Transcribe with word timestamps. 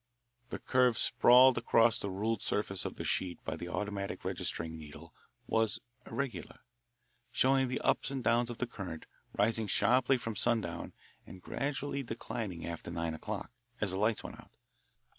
The 0.49 0.57
curve 0.57 0.97
sprawled 0.97 1.59
across 1.59 1.99
the 1.99 2.09
ruled 2.09 2.41
surface 2.41 2.85
of 2.85 2.95
the 2.95 3.03
sheet 3.03 3.37
by 3.45 3.55
the 3.55 3.67
automatic 3.69 4.25
registering 4.25 4.75
needle 4.75 5.13
was 5.45 5.79
irregular, 6.07 6.61
showing 7.31 7.67
the 7.67 7.79
ups 7.81 8.09
and 8.09 8.23
downs 8.23 8.49
of 8.49 8.57
the 8.57 8.65
current, 8.65 9.05
rising 9.37 9.67
sharply 9.67 10.17
from 10.17 10.35
sundown 10.35 10.93
and 11.27 11.39
gradually 11.39 12.01
declining 12.01 12.65
after 12.65 12.89
nine 12.89 13.13
o'clock, 13.13 13.51
as 13.79 13.91
the 13.91 13.97
lights 13.97 14.23
went 14.23 14.39
out. 14.39 14.49